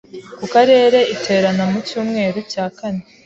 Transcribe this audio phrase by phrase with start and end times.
[0.39, 3.01] Ku Karere iterana mu cyumweru cya kane.